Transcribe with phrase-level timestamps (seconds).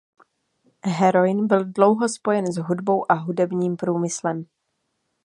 [0.83, 4.45] Heroin byl dlouho spojen s hudbou a hudebním průmyslem.